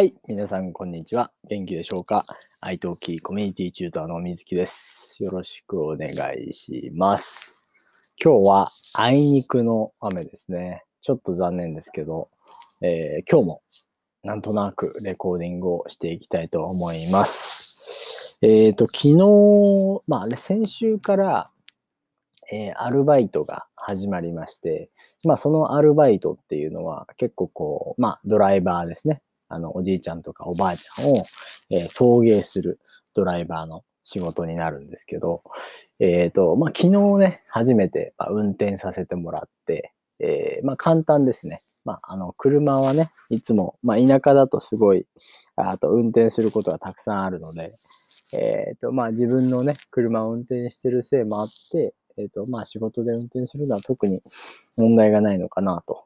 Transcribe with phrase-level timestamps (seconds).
[0.00, 0.14] はい。
[0.26, 1.30] 皆さん、こんにちは。
[1.50, 2.24] 元気でしょうか？
[2.62, 5.22] 愛登記コミュニティチューターの水木です。
[5.22, 7.66] よろしくお願いします。
[8.18, 10.84] 今日はあいにくの雨ですね。
[11.02, 12.30] ちょっと残念ですけど、
[12.80, 13.62] えー、今日も
[14.22, 18.38] なんとなくレコーディングをしていきたいと思います。
[18.40, 21.50] えっ、ー、と、昨日、まあ、先週から、
[22.50, 24.88] えー、アルバイトが始まりまして、
[25.24, 29.20] まあ、そのアルバイトっていうのは結構こう、まあ、ドライバーですね。
[29.50, 31.24] あの、おじいちゃんとかおばあちゃんを、
[31.70, 32.80] えー、送迎する
[33.14, 35.42] ドライバーの仕事になるんですけど、
[35.98, 41.58] えっ、ー、と、まあ、昨日ね、初めて、ま運転させてもらって、えー、まあ、簡単ですね。
[41.84, 45.06] まあ、あの、車はね、いつも、まあ、田舎だとすごい、
[45.56, 47.70] あと、運転することがたくさんあるので、
[48.32, 54.20] えっ、ー、と、まあ、自分のね、車を運転してるせいもあって、えっ、と、まあ、仕事で運転するのは特に
[54.76, 56.04] 問題がないのかなと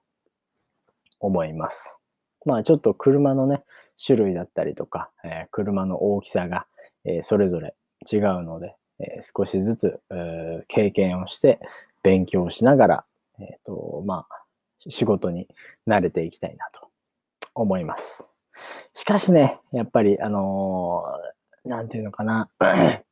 [1.20, 2.03] 思います。
[2.44, 3.62] まあちょっと車のね、
[4.04, 6.66] 種類だったりとか、えー、車の大きさが、
[7.04, 7.74] えー、それぞれ
[8.10, 10.00] 違うので、えー、少しずつ、
[10.68, 11.60] 経験をして
[12.02, 13.04] 勉強しながら、
[13.40, 14.44] えっ、と、まあ、
[14.78, 15.48] 仕事に
[15.88, 16.88] 慣れていきたいなと
[17.54, 18.28] 思います。
[18.92, 21.02] しかしね、やっぱり、あの
[21.64, 22.50] なんていうのかな。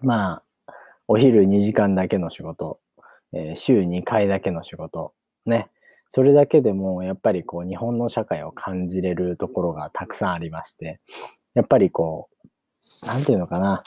[0.00, 0.72] まあ、
[1.08, 2.80] お昼2時間だけの仕事、
[3.32, 5.14] え週2回だけの仕事、
[5.46, 5.68] ね。
[6.14, 11.00] それだけでもやっぱりこう日本の社会を感じれるところがたくさんありまして、
[11.54, 12.28] やっぱりこ
[13.02, 13.82] う、なんていうのかな、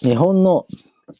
[0.00, 0.64] 日本の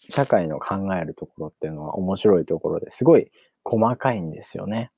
[0.08, 3.30] 社会の考えるところっていうのは面白いところですごい
[3.62, 4.90] 細かいんですよね。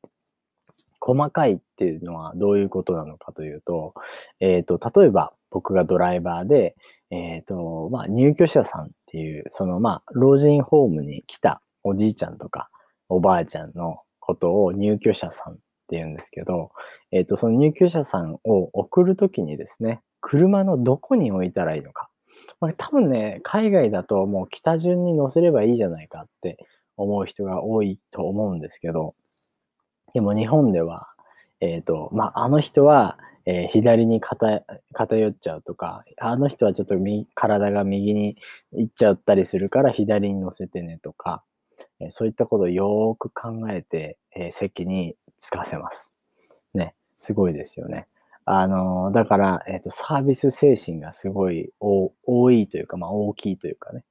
[0.99, 3.93] 細かいっていうのはどういうことなのかというと、
[4.41, 6.75] えっ、ー、と、例えば僕がドライバーで、
[7.11, 12.71] えっ、ー、と、まあ、入居者さんっていう、その、まあ、老人ホームに来たおじいちゃんとか
[13.11, 16.71] おばあちゃんのことを入居者さんって言うんですけど、
[17.11, 22.09] えっ、ー、と、その入居者さんを送るときにですね、車のどこに置いたらいいのか。
[22.61, 26.57] まあ、多分ね、海外だともう北順に乗せればいいじゃないかって
[26.97, 29.15] 思う人が多いと思うんですけど、
[30.15, 31.09] でも日本では、
[31.61, 34.63] えっ、ー、と、まあ、あの人は、えー、左に偏
[35.29, 36.95] っちゃうとか、あの人はちょっと
[37.35, 38.37] 体が右に
[38.73, 41.43] 行っちゃったりするから左に乗せてねとか、
[42.07, 46.13] えそういったことをよーく考えて、え席につかせます。
[46.75, 48.07] ね、すごいですよね。
[48.45, 54.05] あのだから、えっ、ー、と、サービス精神がすごい多いというか、まあ大きいというかね。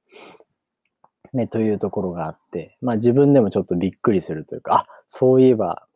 [1.32, 5.86] ね、というところがあって、まあ自分でもちょっとびっくりするというか、あ、そういえば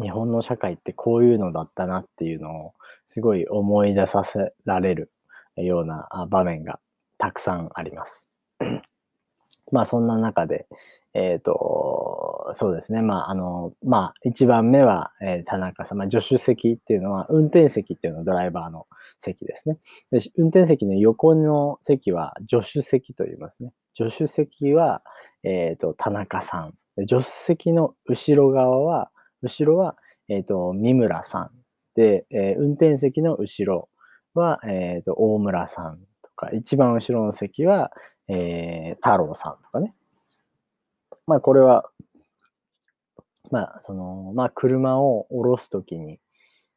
[0.00, 5.10] 日本の社会ってこういうのだったなっていうのをすごい思い出させられる
[5.56, 6.78] ような場面が
[7.18, 8.28] たくさんあります。
[9.72, 10.66] まあそんな中で、
[11.14, 13.02] えっ、ー、と、そうですね。
[13.02, 15.98] まあ、あの、まあ、一番目は、えー、田中さん。
[15.98, 18.86] まあ、助手席っていうのは、運転席っていうのはドライバーの
[19.18, 19.78] 席ですね。
[20.10, 23.72] で運転席の横の席は助手席と言いますね。
[23.94, 25.02] 助手席は、
[25.44, 26.74] えっ、ー、と、田中さん。
[27.06, 29.10] 助手席の後ろ側は、
[29.42, 29.96] 後ろは、
[30.28, 31.50] えっ、と、三村さん。
[31.94, 33.88] で、え運転席の後ろ
[34.34, 37.90] は、えっ、と、大村さんとか、一番後ろの席は、
[38.28, 39.94] え太郎さんとかね。
[41.28, 41.84] まあこれは、
[43.50, 46.18] まあその、まあ車を降ろすときに、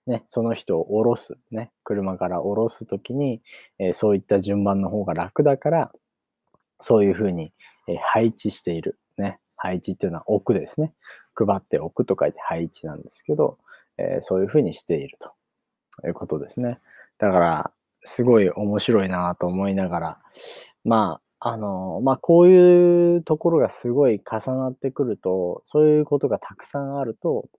[0.08, 3.42] ね、その人を降ろす、ね、車から降ろすときに、
[3.80, 5.92] えー、そういった順番の方が楽だから、
[6.82, 7.54] そういうふうに、
[7.88, 9.00] えー、配置している。
[9.18, 9.40] ね。
[9.56, 10.94] 配置っていうのは置くですね。
[11.34, 13.58] 配っておくと書いて配置なんですけど、
[13.98, 15.32] えー、そういうふうにしていると
[16.06, 16.80] いうことですね。
[17.20, 17.72] だから、
[18.04, 20.18] すごい面白いなと思いながら、
[20.84, 27.50] まあ、あの、まあ、こういうところがすごい重なってくると、そういうことがたくさんあると、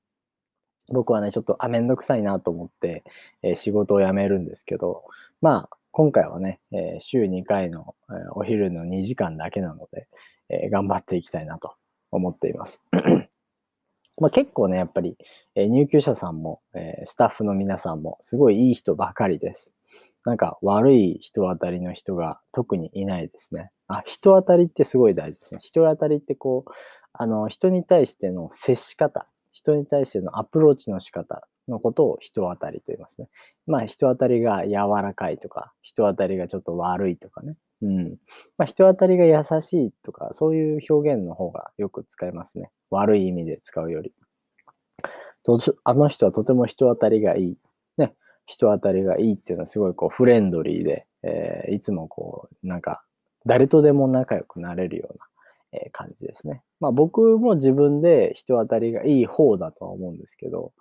[0.88, 3.02] 僕はね、ちょっと、あ、めんどくさいなと思って、
[3.42, 5.02] えー、仕事を辞めるんですけど、
[5.40, 10.06] まあ、今回はね、えー、週2回の、えー、お昼の2時間だけなので、
[10.48, 11.74] え頑張っていきたいなと
[12.12, 12.82] 思っています。
[14.20, 15.16] まあ、結構ね、やっぱり、
[15.56, 19.74] え入居者さんも、えスタッフの皆さんも、すごいいい人ばかりです。
[20.24, 23.70] なんか悪い人当たりの人が特にいないですね。
[23.88, 25.60] あ、人当たりってすごい大事ですね。
[25.62, 26.70] 人当たりってこう、
[27.12, 33.28] あの、人に対しての接し方、人に対してのアプローチの仕方のことを人当たりと言いますね。
[33.66, 37.56] まあ、人当たりが柔らかいとか、人当たりがちょっと悪いとかね。
[37.82, 38.10] うん。
[38.56, 42.70] まあ、人当たりが優しいとか、そういう表現の方がよく使いますね。
[42.90, 44.12] 悪い意味で使うより。
[45.84, 47.58] あの人はとても人当たりがいい。
[48.46, 53.02] 人当たりがいいっていうのはすごいこうフレンドリーで、えー、いつもこう、なんか
[53.46, 56.62] 誰とでも仲良くなれるような、え、感じですね。
[56.80, 60.72] まあ僕も自分で人当たりがいい方だとは思うんですけど、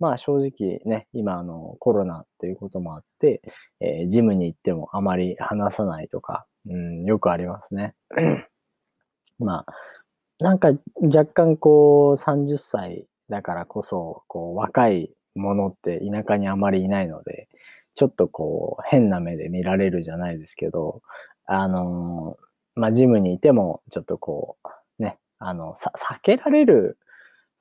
[0.00, 3.42] まあ正直ね、今あのコロナっていうこともあって、
[3.80, 7.94] えー、ジムに行ってもあまり話さないとか、うん、よくありますね。
[9.38, 17.48] まあ、なんか若干こう30歳だからこそ、こう若いものって田舎にあまりいないので、
[17.94, 21.02] ちょっとこう変な目で見られるじゃないですけど、
[21.46, 24.56] あのー、まあジムにいてもちょっとこ
[24.98, 26.98] う、ね、あの、避けられる、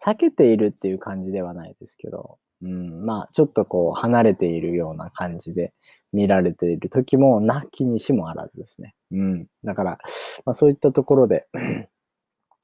[0.05, 5.73] 避けているっていう感じではないですけど、うん、まあちょっとこう離れているような感じで
[6.13, 8.95] 見られている時もなきにしもあらずですね。
[9.11, 9.47] うん。
[9.63, 9.91] だから、
[10.45, 11.47] まあそういったところで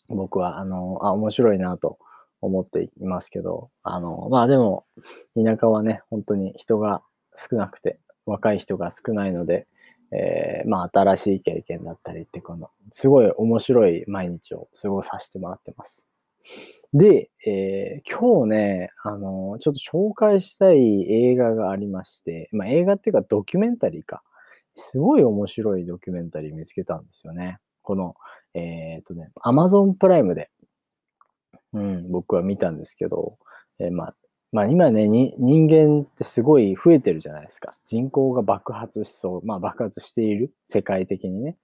[0.09, 1.97] 僕は、あの、あ、面白いなと
[2.45, 4.85] 思っていますけど、あの、まあでも、
[5.35, 7.01] 田舎はね、本当に人が
[7.35, 9.67] 少なくて、若い人が少ないので、
[10.11, 16.07] えー、まあ新しい経験だったりってこの、すごい面白い毎日を過ごさせてもらってます。
[16.93, 24.21] で、えー、今日ね、あの、ちょっと紹介したい映画がありまして、まあ映画っていうかドキュメンタリーか。
[24.75, 27.59] すごい面白いドキュメンタリー見つけたんですよね。
[27.83, 28.15] この、
[28.53, 30.49] えっ、ー、とね、Amazon プライムで、
[31.73, 33.37] うん、僕は見たんですけど、
[33.79, 34.15] えー、まあ、
[34.51, 37.73] まあ今ね、人間ってすごい増えてるじゃないですか。
[37.85, 41.57] 人口が爆発しそう、まあ爆発している、世界的にね、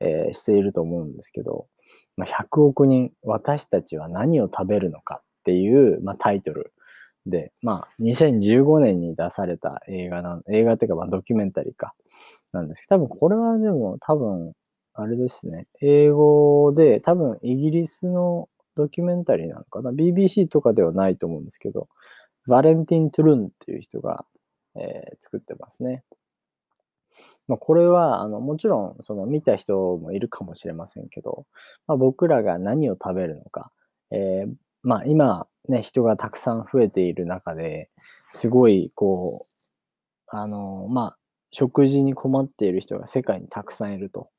[0.00, 1.66] えー、していると思うんですけど、
[2.16, 6.72] まあ、100億人、私たちは何を食べるのかっていう、まあ、タイトル。
[7.26, 11.94] で、まあ2015年に出された映画な、映画っていうかまあドキュメンタリーか、
[12.52, 14.52] なんですけど、多分これはでも多分
[14.92, 15.66] あれですね。
[15.80, 21.88] 英語で、多分イギリスのドキュメンタリーなのかな？BBC とかではないと思うんですけど、
[22.46, 24.24] バレンティン・トゥルンっていう人が、
[24.76, 26.02] えー、作ってますね。
[27.46, 31.46] まあ、これは、あの、もちろん、その見た人もいるかもしれませんけど、
[31.86, 33.70] まあ、僕らが何を食べるのか、
[34.10, 37.90] えー、まあ、今、ね、人がたくさん増えている中で、
[38.28, 39.54] すごい、こう、
[40.26, 41.16] あの、まあ、
[41.50, 44.30] 食事に困っている人が世界にたくさんいると。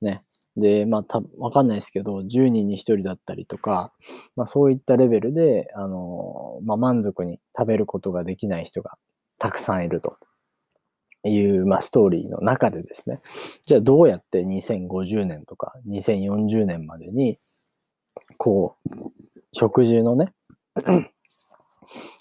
[0.00, 0.20] ね。
[0.56, 3.92] で、まあ、た、わかんないですけど、10人に1人だったりとか、
[4.36, 8.96] まあ、そういったレベルで、あの、まあ、満足に食べることができない人が
[9.38, 10.16] たくさんいると
[11.24, 13.20] いう、まあ、ストーリーの中でですね、
[13.66, 17.38] じゃあどうやって2050年とか2040年までに、
[18.38, 19.12] こう、
[19.52, 20.32] 食事のね、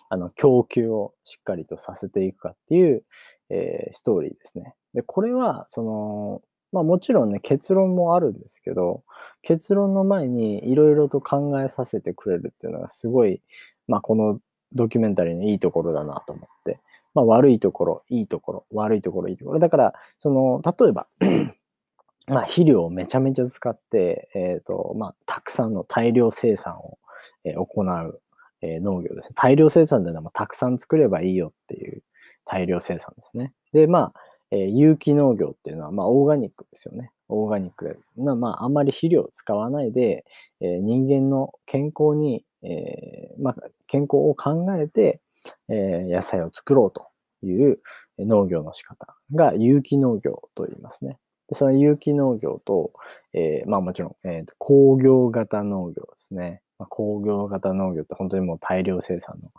[0.10, 3.04] あの、供給をしっかりとさせていくかっていう、
[3.50, 4.76] えー、ストーリーですね。
[4.94, 6.42] で、これは、その、
[6.76, 9.06] まあもちろんね、結論もあるんですけど、
[9.42, 13.42] 結論の前にいろいろと考えさせてくれるっていうのがすごい、
[13.88, 14.42] まあこの
[14.74, 16.82] ドキュメンタリーのいいところだなと思って、
[17.14, 19.60] まあ悪いところ、いいところ、悪いところ、いいところ。
[19.60, 21.08] だから、その、例えば
[22.28, 27.00] まあ肥料をめちゃめちゃ使って、えっ、ー、と、まあたくさんの大量生産を、
[27.46, 28.22] え、行う、
[28.60, 29.36] え、農業ですね。
[29.36, 32.04] 大量生産でいうのはたくさん作ればいいよっていう
[32.44, 33.54] 大量生産ですね。
[33.72, 37.12] で、まあ、えー、有機農業っていうのは、まあ、オーガニックですよね。
[37.28, 37.98] オーガニックで。
[38.16, 40.26] まあ、あんまり肥料を使わないで、
[40.62, 43.56] えー、人間の健康に、えー、まあ、
[43.88, 45.22] 健康を考えて、
[45.70, 47.08] え野菜を作ろうと
[47.46, 47.80] いう
[48.18, 51.20] 農業の仕方が有機農業と言いますね。
[51.50, 52.94] でその有機農業と、
[53.34, 56.62] えまあもちろん、えー、工業型農業ですね。
[56.80, 59.52] まあ、工業型農業って本当にもう大量生産の、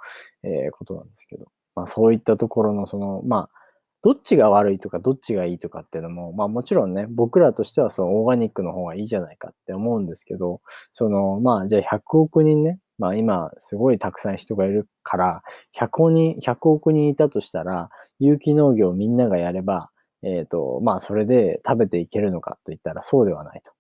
[0.43, 3.66] えことなんですけど、まあそういったところのその、まあ
[4.07, 10.61] どっちが悪いとかどっちがいいとかっていうのも、まあもちろんね、僕らとしてはそのオーガニックの方がいいじゃないかって思うんですけど、
[10.93, 15.43] そのまあじゃあ100億人ね、まあ今すごいたくさん人がいるから、
[15.77, 19.91] 100億人、100億人いたとしたら、有機農業みんながやれば、
[20.23, 23.73] えっ、ー、と、まあそれで食べていけるのかといったらそうではないと。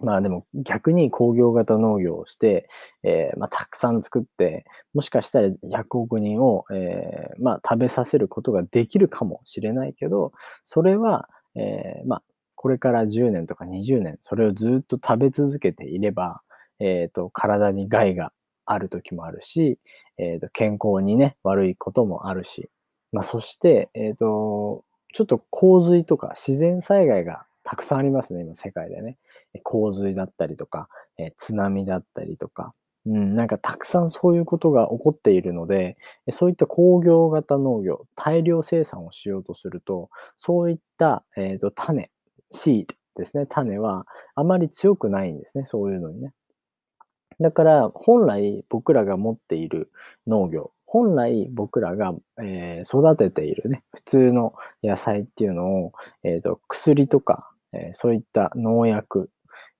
[0.00, 2.68] まあでも逆に工業型農業をして、
[3.02, 10.32] えー、まあ、たくさん作って、もしかしたら100億人を、えー、まあ、食べさせることができるかもしれないけど、
[10.64, 12.22] それは、えー、まあ、
[12.56, 16.42] これから10年とか20年、それをずっと食べ続けていれば、
[16.80, 18.32] えっ、と、体に害が
[18.64, 19.78] ある時もあるし、
[20.18, 22.68] えっ、と、健康にね、悪いこともあるし、
[23.12, 29.16] まあ、そして、えっ、と、ちょっと洪水とか自然災害がたくさんありますね、今世界でね。
[29.62, 30.88] 洪水だったりとか、
[31.18, 32.74] え津波だったりとか、
[33.06, 35.96] うん、なんかたくさんそういうことが起こっているので、
[36.32, 42.10] そういった工業型農業、大量生産をしようとすると、そういった、えーと、種、
[42.50, 46.32] シードですね、種はあまり強くないんですね、そういうのにね。
[47.38, 49.90] だから本来僕らが持っている
[50.26, 52.12] 農業、本来僕らが、
[52.42, 55.92] えー、育てているね、普通の野菜っていうのを、
[56.24, 59.30] えーと薬とか、えー、そういった農薬、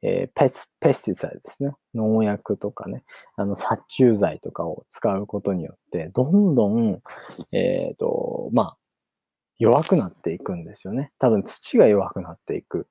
[0.09, 1.73] えー、ペスペスティサイドですね。
[1.93, 3.03] 農薬とかね、
[3.35, 7.03] あの殺虫剤とかを使うことによって、どんどん、
[7.53, 8.77] えっ、ー、と、まあ、
[9.59, 11.11] 弱くなっていくんですよね。
[11.19, 12.87] 多分土が弱くなっていく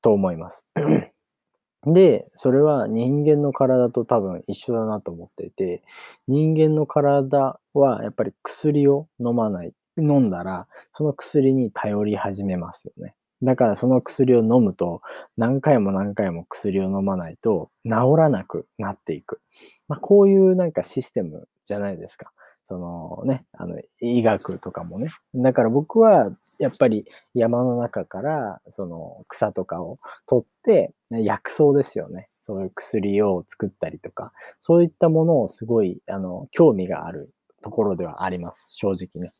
[0.00, 0.66] と思います。
[1.84, 5.82] で、それは人間の体と多分一緒だなと思っていて、
[6.26, 13.14] 人間の体はやっぱり薬を飲まない、飲んだら、その薬に頼り始めますよね。
[13.42, 15.00] だからその薬を飲むと、
[15.36, 19.40] 何回も何回も薬を飲まないと治らなくなっていく。
[19.88, 22.32] まあ、こういうなんかシステムじゃないですか。
[22.64, 25.08] そのね、あの、医学とかもね。
[25.34, 27.04] だから僕は、やっぱり
[27.34, 32.28] 山の中から、その草とかを取って、薬草ですよね。
[32.40, 37.32] そういう薬を作ったりとか、そういったものをすごい、あの、興味がある
[37.62, 38.68] ところではあります。
[38.72, 39.32] 正直ね。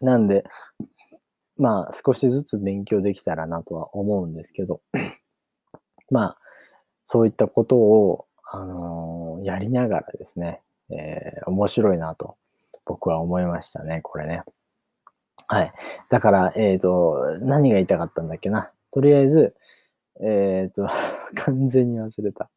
[0.00, 0.44] なんで、
[1.56, 4.80] まあ、少しずつ勉強できたらなとは思うんですけど、
[6.10, 6.38] まあ、
[7.04, 12.36] そういったことを、あのー、やりながらですね、えー、面白いなと
[12.84, 14.42] 僕は思いましたね、これね。
[15.46, 15.72] はい。
[16.08, 18.72] だから、えっ、ー、と、何が言いたかったんだっけな。
[18.90, 19.54] とりあえず、
[20.20, 20.88] えっ、ー、と、
[21.34, 22.50] 完全に忘れた。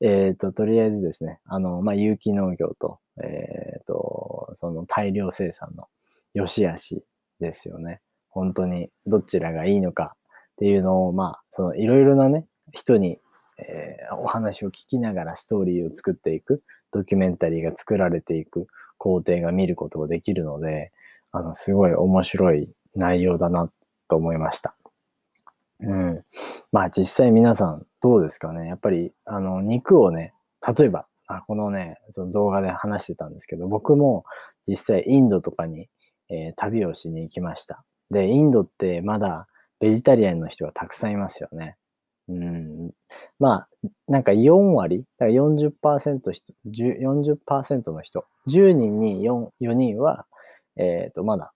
[0.00, 5.88] えっ、と、とりあえずですね、あの、まあ、有機農業と、えっ、と、その大量生産の
[6.34, 7.04] 良し悪し
[7.40, 8.00] ですよね。
[8.32, 13.18] 本当にどちらがいいのかっていうのを、まあ、そのいろいろなね、人に、
[13.58, 16.62] えー、お話を聞きながらストーリーを作っていく。
[16.94, 18.66] ドキュメンタリーが作られていく
[18.98, 20.92] 工程が見ることができるので、
[21.30, 23.72] あの、すごい面白い内容だな
[24.08, 24.76] と思いました。
[25.80, 26.22] うん。
[26.70, 28.68] まあ実際皆さんどうですかね？
[28.68, 30.34] やっぱり、あの、肉をね、
[30.76, 34.26] 例えば、あこのね、その動画で話してたんですけど、僕も
[34.68, 35.88] 実際インドとかに、
[36.28, 37.84] えー、旅をしに行きました。
[38.12, 39.48] で、インドってまだ
[39.80, 41.76] ベジタリアンの人がたくさんいますよね。
[42.28, 42.90] うん、
[43.40, 43.68] まあ、
[44.06, 50.26] なんか4割、だから40%人、40%の人、10人に 4, 4人は、
[50.76, 51.52] えっ、ー、と、まだ、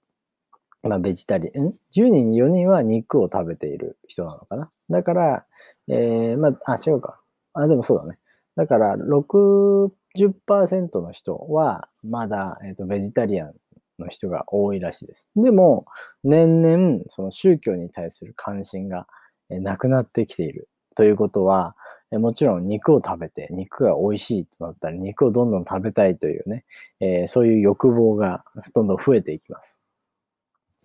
[0.83, 4.71] まあ、ベジタリアン、?10 人に4人は肉を食べている人なのかな。
[4.91, 5.47] だから、
[5.89, 7.21] えー、まあ、あ、違うか。
[7.55, 8.19] あ、でもそうだね。
[8.57, 13.55] だから、60%の人は、まだ、えっ、ー、と、ベジタリアン
[13.99, 15.29] の人が多いらしいです。
[15.37, 15.87] でも、
[16.25, 19.07] 年々、その宗教に対する関心が、
[19.49, 21.77] なくなってきているということは、
[22.13, 26.65] もちろん肉を食べて、肉が美味しいとなったり、肉をどんどん食べたいというね、
[27.01, 29.81] えー、そういう欲望がどんどん増えていきます。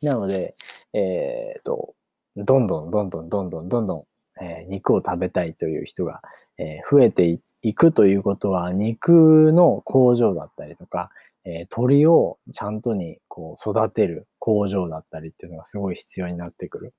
[0.01, 0.55] なので、
[0.93, 1.93] えっ、と、
[2.35, 6.21] どんどんどんどんどんどんどんどん、えー、肉を食べたいという人が、
[6.57, 11.09] え増えていくということは、肉の工場だったりとか、
[11.45, 16.93] え鳥をちゃんとにこう育てる工場だったりっていうのがすごい必要になってくる。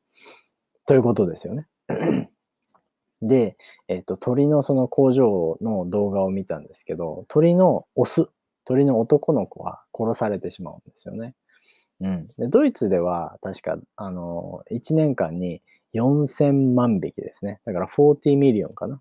[0.86, 1.66] ということですよね。
[3.22, 3.56] で、
[3.86, 8.28] えっ、と、鳥のその工場の動画を見たんですけど、鳥のオス、
[8.64, 11.34] 鳥の男の子は殺されてしまうんですよね。
[12.00, 12.26] うん。
[12.38, 15.62] でドイツでは確か、あの、1年間に
[15.94, 17.60] 4000万匹ですね。
[17.64, 19.00] だから40 million かな。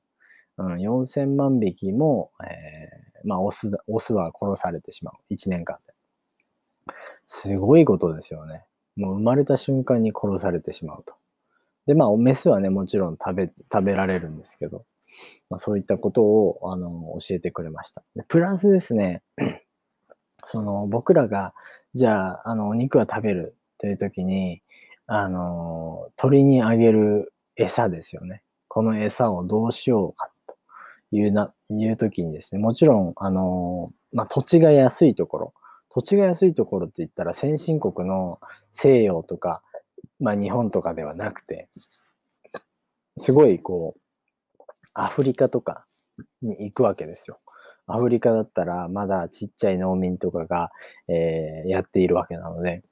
[0.58, 5.34] うん、4000万匹も、えー、まあ、オス、オスは殺されてしまう。
[5.34, 5.93] 1年間で。
[7.27, 8.63] すごいことですよね。
[8.96, 11.15] もう生まれた瞬間に殺されてしまうと。
[11.88, 14.86] で、まあ、メスはね、もちろん食べ、食べられるんですけど、
[15.50, 18.03] まあ、そういったことを、あの、教えてくれました。
[18.15, 19.24] でプラスですね、
[20.46, 21.53] その、僕らが、
[21.93, 24.62] じゃあ、あの、お肉は食べるという時に、
[25.08, 28.43] あの、鳥にあげる餌ですよね。
[28.67, 30.30] この餌をどうしようか
[31.11, 35.53] いうな、いう時にですね、もちろん、あの、まあ、土地が安いところ、
[35.89, 38.39] 土地が安いところって言ったら先進国の
[38.71, 39.61] 西洋とか
[40.21, 41.67] まあ日本とかではなくて、
[43.17, 44.63] すごいこう、
[44.93, 45.85] アフリカとか
[46.41, 47.39] に行くわけですよ。
[47.87, 50.71] アフリカだったらまだちっちゃい農民とかが、
[51.07, 52.83] えー、やっているわけなので、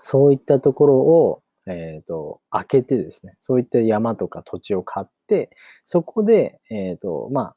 [0.00, 5.50] そういったところを、えっ、ー、と、開けてですね、そういった山とか土地を買って、
[5.84, 7.56] そこで、えっ、ー、と、まあ、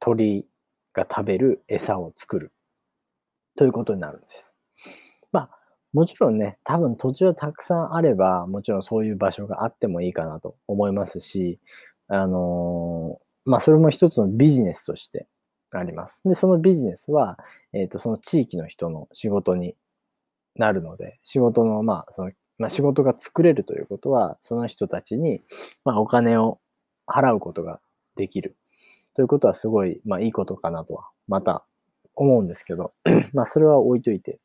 [0.00, 0.46] 鳥
[0.92, 2.52] が食べる餌を作る
[3.56, 4.56] ということになるんです。
[5.32, 5.50] まあ、
[5.92, 11.58] もちろんね、多分土地はたくさんあれば、もちろんそういう場所があってもいいかなと思いますし、
[12.08, 15.26] あのー、まあ、それも一つのビジネスとして
[15.70, 16.22] あります。
[16.24, 17.38] で、そのビジネスは、
[17.72, 19.74] えっ、ー、と、その地域の人の仕事に
[20.56, 25.42] なるので、仕事の、まあ、その、まあ、仕事が作れるということは、その人たちに、
[25.84, 26.58] まあ、お金を
[27.06, 27.80] 払うことが
[28.16, 28.56] できる。
[29.14, 31.64] ということはすごい、まあ、いいことかなとは、また
[32.14, 32.92] 思うんですけど、
[33.32, 34.38] まあ、それは置いといて、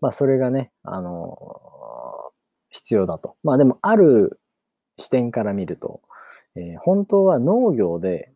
[0.00, 2.32] まあ、それがね、あのー、
[2.70, 3.36] 必要だと。
[3.42, 4.40] まあ、でも、ある
[4.98, 6.00] 視点から見ると、
[6.56, 8.32] えー、本当は農業で、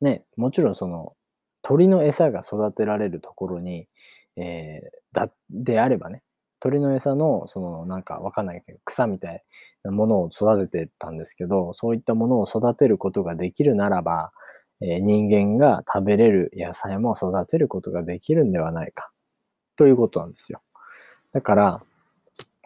[0.00, 1.14] ね、もちろんその
[1.62, 3.88] 鳥の餌が育てられるところに、
[4.36, 6.22] えー、だ、であればね、
[6.60, 9.42] 鳥の餌の、その、なんかわかんないけど、草みたい
[9.84, 14.32] なものを育ててたんですけど、そういったものを育てることができるならば、
[14.80, 19.10] え、人間が食べれる野菜も育てることができるんではないか、
[19.76, 20.60] ということなんですよ。
[21.32, 21.82] だから、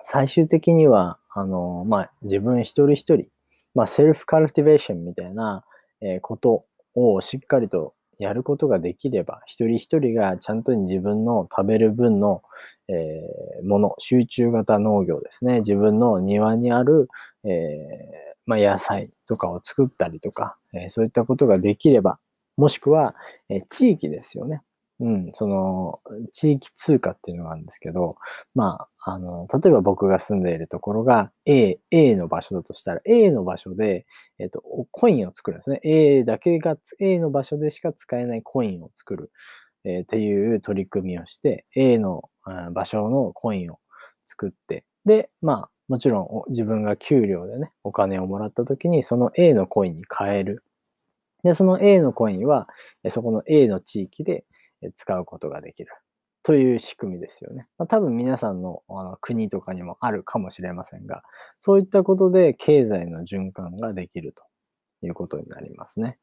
[0.02, 3.26] 最終的には、あの、まあ、自分一人一人、
[3.74, 5.64] まあ、セルフカルティベーションみたいな、
[6.00, 12.42] え、ことをしっかりとやることができれば、一人一人がちゃんと自分の食べる分の、
[12.88, 15.58] えー、もの、集中型農業ですね。
[15.58, 17.08] 自分の庭にある、
[17.44, 17.50] えー、
[18.46, 22.18] まあ、野菜とかを作ったりとか、えー、そういったことができれば、
[22.56, 23.14] もしくは、
[23.48, 24.62] え地域ですよね。
[25.00, 26.00] うん、その、
[26.32, 28.16] 地域通貨っていうのがあるんですけど、
[28.54, 34.06] まあ、あの、例えば僕が住んでいるところが A、A の場所だとしたら、A の場所で、
[34.38, 35.80] えっ、と、コインを作るんですね。
[35.82, 39.32] A だけが、A の場所でしか使えないコインを作る、
[39.84, 42.22] えー、っていう取り組みをして、A の
[42.72, 43.80] 場所のコインを
[44.26, 50.64] 作って、で、まあ、もちろん自分が給料でね、お金をもらった時に、その A のコインに変える。
[51.42, 52.68] で、その A のコインは、
[53.10, 54.44] そこの A の地域で、
[54.96, 55.92] 使うことができる
[56.42, 57.68] という仕組みですよね。
[57.78, 61.22] まあ、多分皆さんのあの国とかにもあるかもしれませんが、
[61.60, 64.42] そういったことで経済の循環ができると
[65.06, 66.18] いうことになりますね。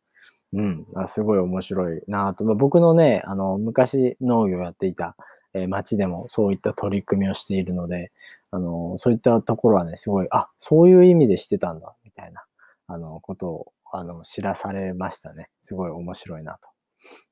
[0.53, 0.85] うん。
[0.95, 2.43] あすごい面白いなと。
[2.43, 5.15] まあ、僕のね、あの、昔農業やっていた、
[5.53, 8.11] えー、町でもそういった取り組みをしているので、
[8.51, 12.43] あの、そういったところはね、すごい、あ、そういう意味でしてたんだ、みたいな、
[12.88, 15.49] あの、ことを、あの、知らされましたね。
[15.61, 16.67] すごい面白いなと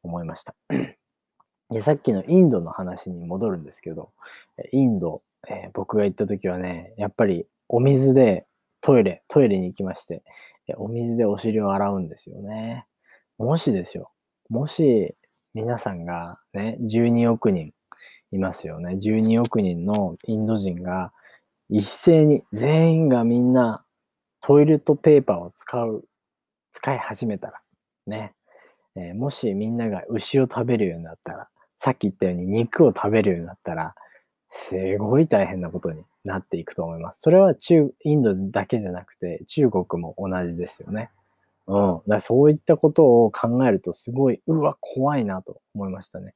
[0.03, 0.56] 思いました。
[1.69, 4.12] で、さっきのインドの話に戻るんですけど、
[4.71, 8.45] インド、えー、僕が行った時はね、やっぱりお水で
[8.81, 10.24] トイレ、トイレに行きまして、
[10.77, 12.86] お水でお尻を洗うんですよね。
[13.38, 14.12] もしですよ、
[14.50, 15.15] もし
[15.53, 17.73] 皆さんがね、12億人
[18.32, 18.95] いますよね。
[18.95, 21.12] 12億人のインド人が
[21.69, 23.84] 一斉に、全員がみんな
[24.41, 26.06] トイレットペーパーを使う、
[26.71, 27.62] 使い始めたら、
[28.06, 28.34] ね、
[28.95, 33.96] えー、もしみんなが牛を食べるようになったら、さっき言ったように肉を食べるようになったら、
[34.50, 37.22] すごい大変なことになっていくと思います。
[37.22, 41.12] それは中、インドだけじゃなくて、中国も同じですよね。
[41.68, 42.02] うん。
[42.08, 46.34] だそういったことを考えると、すごい、うわ、怖いなと思いましたね。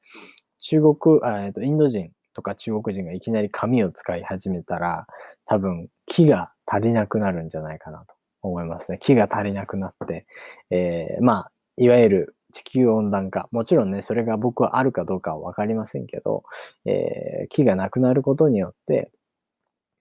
[0.60, 5.08] 中国、えっと、インド人とか中国人がいきなり紙を使い始めたら、
[5.46, 9.00] 多分、木が足りなくなるんじゃないかなと思いますね。
[9.02, 10.26] 木が足りなくなって、
[10.70, 13.48] えー、まあ、いわゆる地球温暖化。
[13.52, 16.44] もちろんね、それが僕はあるかどうかはわかりませんけど、
[16.86, 19.12] えー、木がなくなることによって、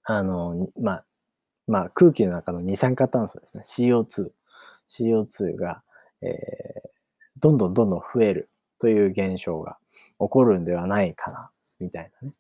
[0.05, 1.05] あの、まあ、
[1.67, 3.63] まあ、空気の中の二酸化炭素ですね。
[3.65, 4.31] CO2。
[4.91, 5.83] CO2 が、
[6.23, 6.89] えー、
[7.39, 9.79] どんどんどんどん増えるという現象が
[10.19, 12.35] 起こるんではないかな、みたいなね。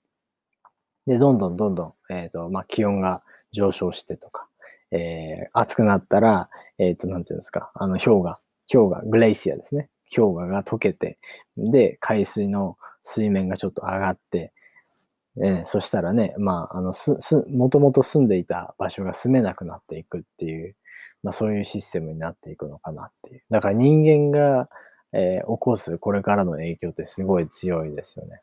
[1.06, 4.48] で、どんどんどんどん、えっ、ー、と、まあ、気温が上昇してとか、
[4.90, 8.38] えー、暑くなったら、えっ、ー、と、なんていうんですか、あの、氷河、
[8.70, 9.88] 氷河、グレイシアですね。
[10.14, 11.18] 氷河が溶けて、
[11.56, 14.52] で、海水の水面がちょっと上がって、
[15.42, 20.76] えー、そしたらね、まあ、あの、す、す、もともと住んでいた場所が住めなくなっていくっていう、
[21.22, 23.42] まあそういうシステムになっていくのかなっていう。
[23.50, 24.68] だから人間が、
[25.12, 28.40] えー、起こすこれからの影響ってすごい強いですよね。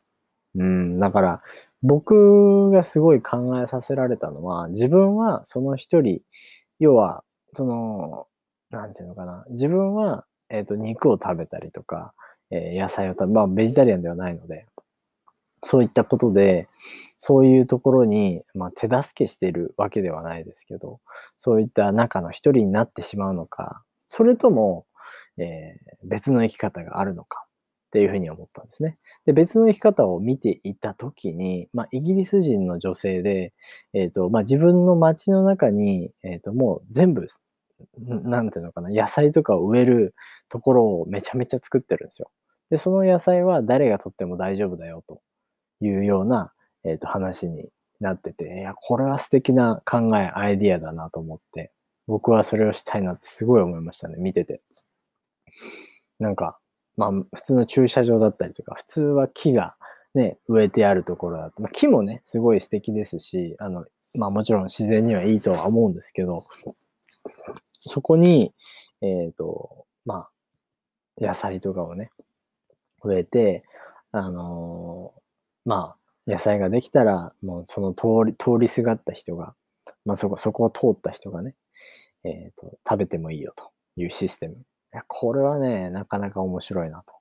[0.54, 1.42] うん、だから
[1.82, 6.20] 僕がすごい考えさせられたのは、自分はその一人、
[6.78, 8.26] 要は、その、
[8.70, 12.14] なんていうのかな、自分はえっ、ー、と、肉を食べたりとか、
[12.50, 14.66] えー、野菜を食べ、まあ、ベジタリアンではないので、
[15.64, 16.68] そういったことで、
[17.18, 21.00] そういうところに、まあ、手助けしているわけではないですけど、
[21.36, 24.86] そういった中の一人になってしまうのか、それとも、
[25.36, 27.44] えー、別の生き方があるのか
[27.88, 28.98] っていうふうに思ったんですね。
[29.26, 33.52] で、別の生き方を見ていたときに、まあ、イギリス人の女性で、
[33.94, 37.26] えっ、ー、と、まあ、自分の街の中に、えっ、ー、と、もう全部
[37.98, 40.14] なんていうのかな、野菜とかを植える
[40.48, 42.30] ところをめちゃめちゃ作ってるんですよ。
[42.70, 45.20] で、その野菜は誰がとっても大丈夫だよと
[45.80, 46.52] いうような、
[46.84, 47.68] えっ、ー、と、話に
[48.00, 51.72] なってて、いや、これは素敵な考え、アイディアだなと思って、
[52.06, 54.60] 僕はそれをしたいなってすごい思いましたね、見てて。
[56.18, 56.58] なんか、
[56.96, 59.76] まあ、普通の駐車場だったりとか、普通は木が
[60.14, 66.42] ね、植えてあるところだと、まあ、木もね、すごい素敵ですし、あの、まあもちろん自然にはいいとは思うんですけど、
[67.78, 68.52] そこに、
[69.00, 70.28] えっ、ー、と、ま
[71.20, 72.10] あ、野菜とかをね、
[73.02, 73.64] 植えて、
[74.12, 75.20] あのー、
[75.68, 79.54] まあ、野菜ができたら、もうその通り、通りすがった人が、
[80.04, 81.54] まあそこ、そこを通った人がね、
[82.24, 84.54] えっ、ー、と、食べてもいいよというシステム。
[84.54, 84.56] い
[84.92, 87.14] や、これはね、なかなか面白いなと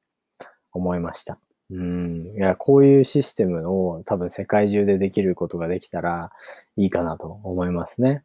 [0.73, 1.39] 思いました。
[1.69, 2.33] うん。
[2.35, 6.31] いや、こういうシステムを多分世界中でできることができたら
[6.77, 8.23] いいかなと思いますね。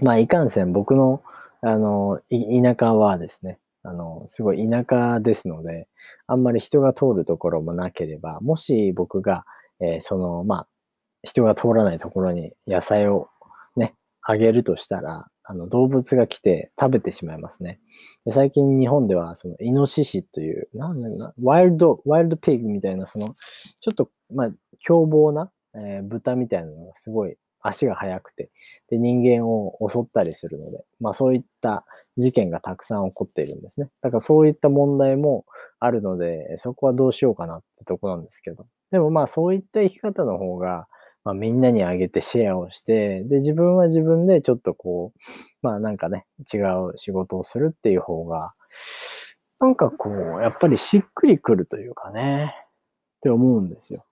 [0.00, 1.22] まあ、いかんせん僕の、
[1.60, 5.88] あの、田舎はですね、あの、すごい田舎ですので、
[6.26, 9.44] あんまり人が通るところもなければ、もし僕が、
[9.80, 10.68] えー、その、まあ、
[11.24, 13.28] 人が通らないところに野菜を
[13.76, 17.80] ね、あげるとしたら、あの、動物が来て食べてしまいますね。
[18.24, 23.34] で最近日本では、その、イノシシという、なんだな、ワイルド、ワイルドピグみたいな、その、
[23.80, 28.50] ちょっと、まあ、凶暴な、えー、豚みたいなのがすごい足が速くて、
[28.90, 31.84] で、人間を襲ったりするので、まあそういった
[32.16, 33.88] 事件がたくさん起こっているんですね。
[34.02, 35.44] だからそういった問題も
[35.78, 38.66] あるので、そこはどうしようかなってとこなんですけど。
[38.90, 40.86] でもまあそういった生き方の方が、
[41.24, 45.18] まあ、みんなにあげてシェアをして、で、自分は自分でちょっとこう、
[45.62, 48.50] まあなんかね、違う仕事をするっていう方が、
[49.60, 52.52] なんかこう、やっぱりしっくりくるというかね、
[53.18, 54.04] って思うんですよ。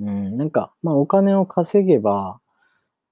[0.00, 2.40] うん、なんか、まあお金を稼げば、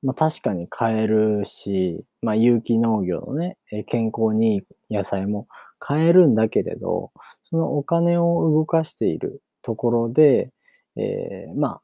[0.03, 4.59] まあ確かに買えるし、まあ有機農業のね、健康にい
[4.91, 5.47] い野菜も
[5.79, 7.13] 買えるんだけれど、
[7.45, 10.51] そのお金を動かしているところで、
[10.97, 11.83] えー、まあ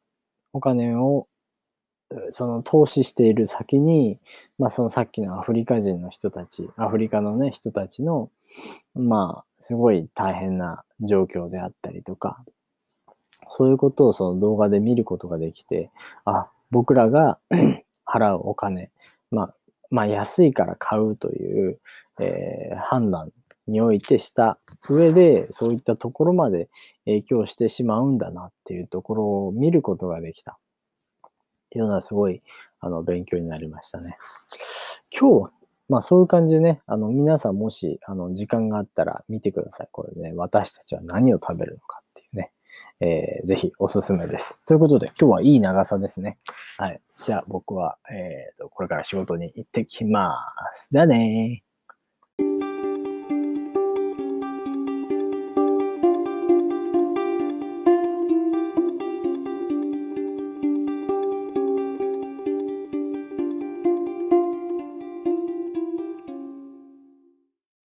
[0.52, 1.28] お金を
[2.32, 4.18] その投資している先に、
[4.58, 8.30] まあそのさっきのアフリカ人の人たち、アフリカのね、人たちの、
[8.94, 12.44] まあすごい大変な状況であったりとか、
[13.50, 15.90] そういうことをその動画で見ることができて、
[16.24, 17.38] あ、僕らが
[18.06, 18.90] 払うお金、
[19.30, 19.54] まあ、
[19.90, 21.78] まあ安いから買うという、
[22.20, 23.30] えー、判断
[23.66, 26.68] においてした上で、そういったところまで
[27.04, 30.58] 影響してしまうんだなっていうところを見ることができた。
[31.26, 31.30] っ
[31.70, 32.42] ていうのはすごい、
[32.80, 34.16] あの、勉強になりましたね。
[35.18, 35.50] 今日は、
[35.88, 39.88] まあそういう感じでね、あの、皆さんもし、あの、時間があったら見てください。
[39.90, 42.52] これね、私たちは何を食べるのかっていうね。
[43.00, 44.60] えー、ぜひおすすめです。
[44.66, 46.38] ということで、今日はいい長さですね。
[46.78, 47.00] はい。
[47.24, 50.34] じゃあ僕は、えーと、これから仕事に行ってきま
[50.72, 50.88] す。
[50.90, 52.73] じゃあねー。